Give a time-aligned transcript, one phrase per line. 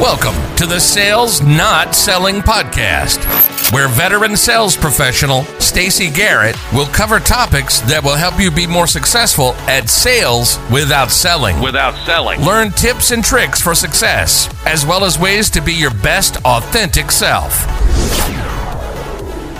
[0.00, 3.18] Welcome to the Sales Not Selling Podcast,
[3.72, 8.86] where veteran sales professional Stacy Garrett will cover topics that will help you be more
[8.86, 11.60] successful at sales without selling.
[11.60, 12.40] without selling.
[12.42, 17.10] Learn tips and tricks for success, as well as ways to be your best authentic
[17.10, 17.64] self.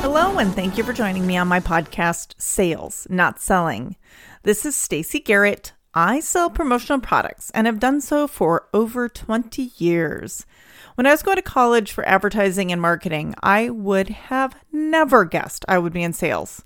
[0.00, 3.96] Hello, and thank you for joining me on my podcast, Sales, Not Selling.
[4.44, 5.72] This is Stacy Garrett.
[6.00, 10.46] I sell promotional products and have done so for over 20 years.
[10.94, 15.64] When I was going to college for advertising and marketing, I would have never guessed
[15.66, 16.64] I would be in sales.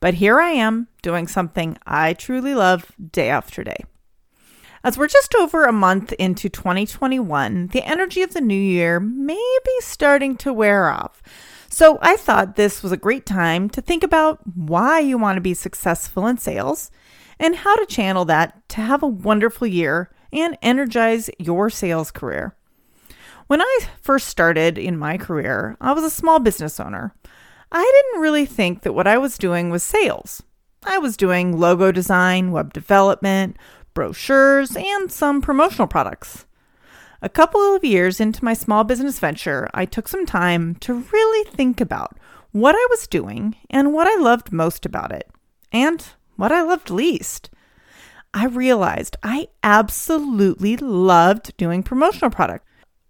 [0.00, 3.84] But here I am doing something I truly love day after day.
[4.82, 9.58] As we're just over a month into 2021, the energy of the new year may
[9.64, 11.22] be starting to wear off.
[11.70, 15.40] So I thought this was a great time to think about why you want to
[15.40, 16.90] be successful in sales
[17.38, 22.56] and how to channel that to have a wonderful year and energize your sales career.
[23.46, 27.14] When I first started in my career, I was a small business owner.
[27.70, 30.42] I didn't really think that what I was doing was sales.
[30.84, 33.56] I was doing logo design, web development,
[33.94, 36.46] brochures, and some promotional products.
[37.22, 41.50] A couple of years into my small business venture, I took some time to really
[41.50, 42.18] think about
[42.52, 45.30] what I was doing and what I loved most about it,
[45.72, 46.06] and
[46.36, 47.50] what I loved least.
[48.32, 52.66] I realized I absolutely loved doing promotional product.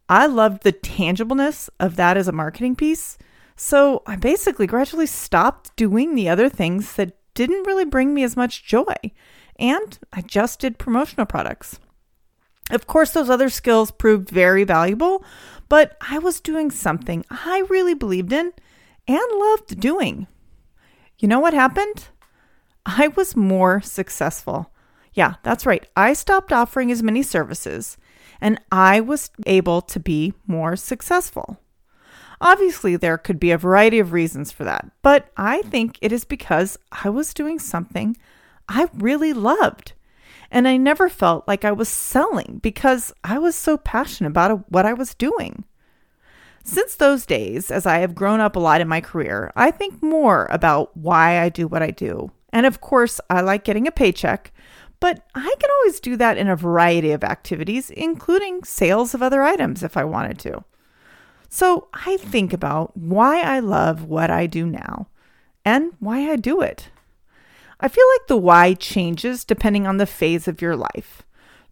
[0.09, 3.17] I loved the tangibleness of that as a marketing piece.
[3.57, 8.37] So I basically gradually stopped doing the other things that didn't really bring me as
[8.37, 8.95] much joy.
[9.59, 11.79] And I just did promotional products.
[12.71, 15.25] Of course, those other skills proved very valuable,
[15.69, 18.53] but I was doing something I really believed in
[19.07, 20.27] and loved doing.
[21.19, 22.09] You know what happened?
[22.87, 24.71] I was more successful.
[25.15, 25.87] Yeah, that's right.
[25.97, 27.97] I stopped offering as many services
[28.41, 31.61] and I was able to be more successful.
[32.41, 36.25] Obviously, there could be a variety of reasons for that, but I think it is
[36.25, 38.17] because I was doing something
[38.69, 39.93] I really loved.
[40.51, 44.87] And I never felt like I was selling because I was so passionate about what
[44.87, 45.65] I was doing.
[46.63, 50.03] Since those days, as I have grown up a lot in my career, I think
[50.03, 52.31] more about why I do what I do.
[52.55, 54.53] And of course, I like getting a paycheck,
[55.01, 59.43] but I can always do that in a variety of activities, including sales of other
[59.43, 60.63] items if I wanted to.
[61.49, 65.09] So I think about why I love what I do now
[65.65, 66.91] and why I do it.
[67.81, 71.23] I feel like the why changes depending on the phase of your life.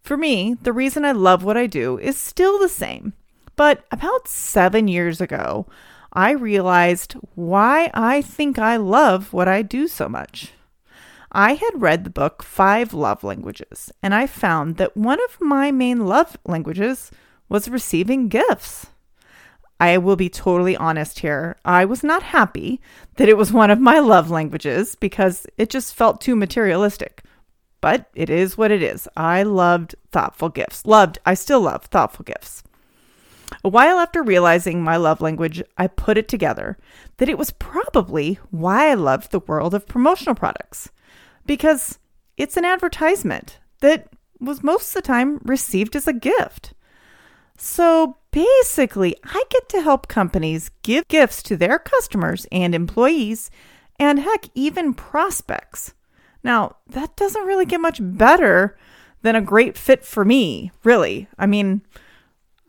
[0.01, 3.13] For me, the reason I love what I do is still the same.
[3.55, 5.65] But about seven years ago,
[6.11, 10.51] I realized why I think I love what I do so much.
[11.35, 15.71] I had read the book Five Love Languages, and I found that one of my
[15.71, 17.09] main love languages
[17.49, 18.85] was receiving gifts.
[19.79, 21.57] I will be totally honest here.
[21.65, 22.79] I was not happy
[23.15, 27.23] that it was one of my love languages because it just felt too materialistic.
[27.81, 29.07] But it is what it is.
[29.17, 30.85] I loved thoughtful gifts.
[30.85, 32.61] Loved, I still love thoughtful gifts.
[33.63, 36.77] A while after realizing my love language, I put it together
[37.17, 40.91] that it was probably why I loved the world of promotional products.
[41.45, 41.99] Because
[42.37, 44.07] it's an advertisement that
[44.39, 46.73] was most of the time received as a gift.
[47.57, 53.51] So basically, I get to help companies give gifts to their customers and employees,
[53.99, 55.93] and heck, even prospects.
[56.43, 58.77] Now, that doesn't really get much better
[59.21, 61.27] than a great fit for me, really.
[61.37, 61.81] I mean,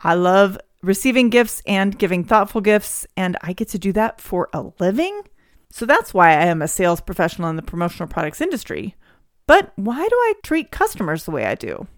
[0.00, 4.48] I love receiving gifts and giving thoughtful gifts, and I get to do that for
[4.52, 5.22] a living.
[5.74, 8.94] So that's why I am a sales professional in the promotional products industry.
[9.48, 11.88] But why do I treat customers the way I do?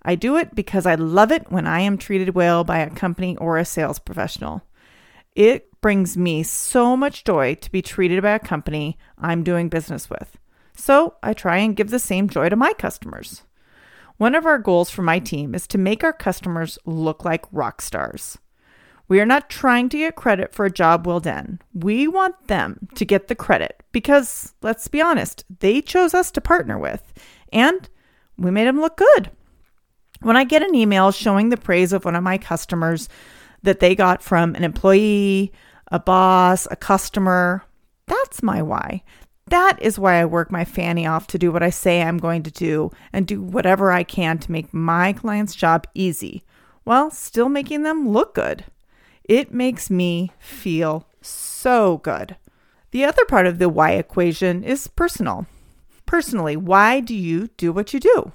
[0.00, 3.36] I do it because I love it when I am treated well by a company
[3.36, 4.62] or a sales professional.
[5.36, 10.08] It brings me so much joy to be treated by a company I'm doing business
[10.08, 10.38] with.
[10.74, 13.42] So I try and give the same joy to my customers.
[14.16, 17.82] One of our goals for my team is to make our customers look like rock
[17.82, 18.38] stars.
[19.08, 21.60] We are not trying to get credit for a job well done.
[21.72, 26.42] We want them to get the credit because, let's be honest, they chose us to
[26.42, 27.12] partner with
[27.50, 27.88] and
[28.36, 29.30] we made them look good.
[30.20, 33.08] When I get an email showing the praise of one of my customers
[33.62, 35.52] that they got from an employee,
[35.90, 37.64] a boss, a customer,
[38.06, 39.02] that's my why.
[39.46, 42.42] That is why I work my fanny off to do what I say I'm going
[42.42, 46.44] to do and do whatever I can to make my client's job easy
[46.84, 48.64] while still making them look good.
[49.28, 52.36] It makes me feel so good.
[52.90, 55.46] The other part of the why equation is personal.
[56.06, 58.32] Personally, why do you do what you do?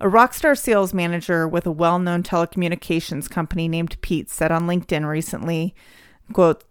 [0.00, 4.66] A rock star sales manager with a well known telecommunications company named Pete said on
[4.66, 5.74] LinkedIn recently,
[6.32, 6.62] quote,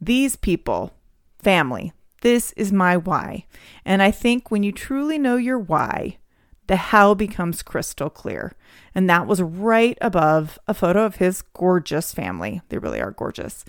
[0.00, 0.94] These people,
[1.42, 1.92] family,
[2.22, 3.44] this is my why.
[3.84, 6.18] And I think when you truly know your why,
[6.66, 8.52] the how becomes crystal clear.
[8.94, 12.62] And that was right above a photo of his gorgeous family.
[12.68, 13.64] They really are gorgeous.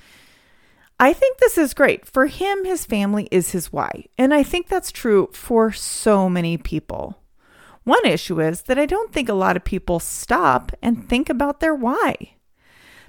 [1.00, 2.06] I think this is great.
[2.06, 4.06] For him, his family is his why.
[4.18, 7.22] And I think that's true for so many people.
[7.84, 11.60] One issue is that I don't think a lot of people stop and think about
[11.60, 12.36] their why.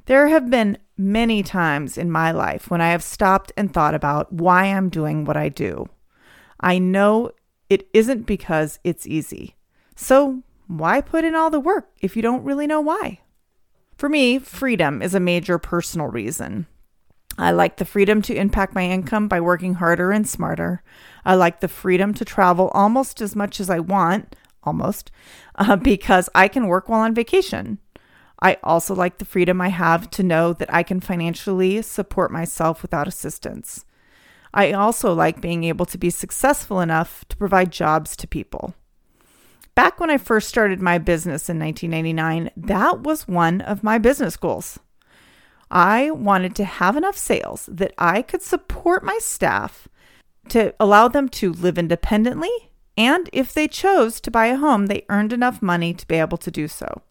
[0.06, 4.32] There have been many times in my life when I have stopped and thought about
[4.32, 5.88] why I'm doing what I do.
[6.60, 7.30] I know
[7.68, 9.55] it isn't because it's easy.
[9.96, 13.20] So, why put in all the work if you don't really know why?
[13.96, 16.66] For me, freedom is a major personal reason.
[17.38, 20.82] I like the freedom to impact my income by working harder and smarter.
[21.24, 25.10] I like the freedom to travel almost as much as I want almost,
[25.54, 27.78] uh, because I can work while on vacation.
[28.40, 32.82] I also like the freedom I have to know that I can financially support myself
[32.82, 33.86] without assistance.
[34.52, 38.74] I also like being able to be successful enough to provide jobs to people.
[39.76, 44.36] Back when I first started my business in 1999, that was one of my business
[44.36, 44.80] goals.
[45.70, 49.86] I wanted to have enough sales that I could support my staff
[50.48, 52.50] to allow them to live independently
[52.96, 56.38] and if they chose to buy a home, they earned enough money to be able
[56.38, 57.02] to do so.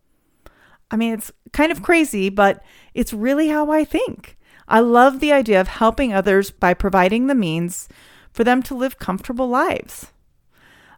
[0.90, 2.64] I mean, it's kind of crazy, but
[2.94, 4.38] it's really how I think.
[4.68, 7.88] I love the idea of helping others by providing the means
[8.32, 10.12] for them to live comfortable lives.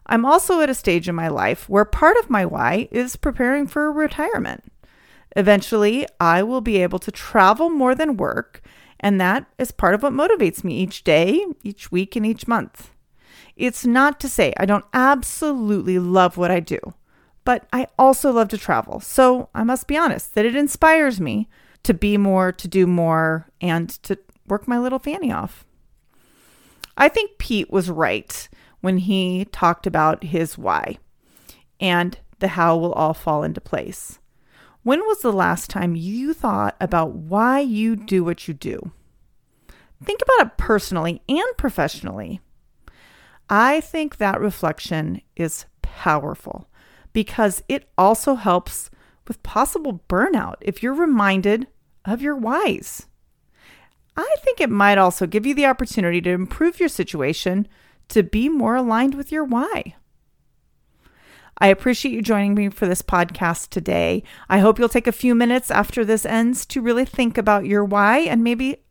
[0.08, 3.66] I'm also at a stage in my life where part of my why is preparing
[3.66, 4.64] for retirement.
[5.36, 8.62] Eventually, I will be able to travel more than work,
[8.98, 12.90] and that is part of what motivates me each day, each week, and each month.
[13.54, 16.78] It's not to say I don't absolutely love what I do,
[17.44, 19.00] but I also love to travel.
[19.00, 21.48] So I must be honest that it inspires me
[21.82, 25.64] to be more, to do more, and to work my little fanny off.
[26.96, 28.48] I think Pete was right
[28.80, 30.98] when he talked about his why
[31.80, 34.18] and the how will all fall into place.
[34.82, 38.92] When was the last time you thought about why you do what you do?
[40.02, 42.40] Think about it personally and professionally.
[43.50, 46.68] I think that reflection is powerful
[47.12, 48.90] because it also helps
[49.26, 51.66] with possible burnout if you're reminded
[52.04, 53.06] of your whys.
[54.16, 57.68] I think it might also give you the opportunity to improve your situation
[58.08, 59.94] to be more aligned with your why.
[61.58, 64.22] I appreciate you joining me for this podcast today.
[64.48, 67.84] I hope you'll take a few minutes after this ends to really think about your
[67.84, 68.84] why and maybe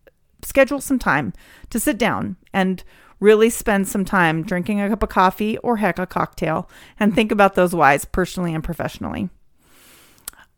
[0.43, 1.33] schedule some time
[1.69, 2.83] to sit down and
[3.19, 6.69] really spend some time drinking a cup of coffee or heck, a cocktail
[6.99, 9.29] and think about those whys personally and professionally.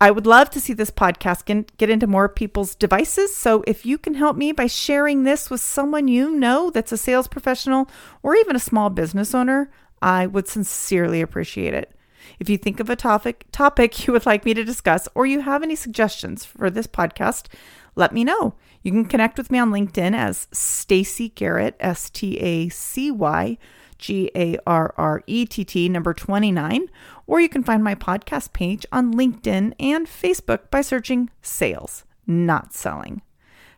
[0.01, 3.35] I would love to see this podcast get into more people's devices.
[3.35, 6.97] So if you can help me by sharing this with someone you know that's a
[6.97, 7.89] sales professional
[8.23, 9.69] or even a small business owner,
[10.01, 11.93] I would sincerely appreciate it.
[12.39, 15.41] If you think of a topic topic you would like me to discuss or you
[15.41, 17.47] have any suggestions for this podcast,
[17.95, 18.53] let me know.
[18.81, 23.57] You can connect with me on LinkedIn as Stacy Garrett, S T A C Y
[23.99, 26.87] G A R R E T T, number 29,
[27.27, 32.73] or you can find my podcast page on LinkedIn and Facebook by searching Sales, Not
[32.73, 33.21] Selling.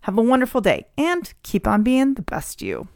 [0.01, 2.87] Have a wonderful day and keep on being the best you.